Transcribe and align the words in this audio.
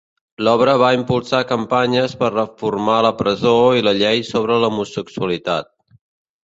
L'obra 0.45 0.71
va 0.83 0.87
impulsar 0.99 1.41
campanyes 1.51 2.17
per 2.23 2.31
reformar 2.37 2.97
la 3.09 3.13
presó 3.21 3.55
i 3.83 3.87
la 3.91 3.97
llei 4.03 4.27
sobre 4.35 4.61
l'homosexualitat. 4.65 5.73